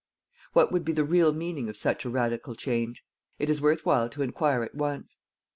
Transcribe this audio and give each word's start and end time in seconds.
What 0.53 0.71
would 0.71 0.83
be 0.83 0.93
the 0.93 1.03
real 1.03 1.31
meaning 1.31 1.69
of 1.69 1.77
such 1.77 2.05
a 2.05 2.09
radical 2.09 2.55
change? 2.55 3.05
It 3.37 3.51
is 3.51 3.61
worth 3.61 3.85
while 3.85 4.09
to 4.09 4.23
enquire 4.23 4.63
at 4.63 4.73
once. 4.73 5.19